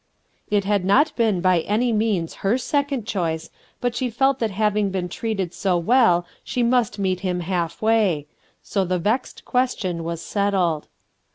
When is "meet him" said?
6.97-7.41